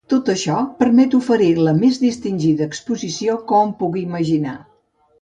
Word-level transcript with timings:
Tot 0.11 0.29
això 0.33 0.61
permet 0.79 1.17
oferir 1.17 1.51
la 1.67 1.75
més 1.83 2.01
distingida 2.05 2.69
exposició 2.71 3.39
que 3.49 3.63
hom 3.63 3.79
pugui 3.85 4.07
imaginar. 4.11 4.61